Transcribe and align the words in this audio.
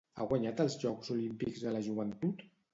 Ha 0.19 0.25
guanyat 0.29 0.63
els 0.65 0.77
Jocs 0.85 1.13
Olímpics 1.17 1.63
de 1.69 1.77
la 1.79 1.85
Joventut? 1.91 2.47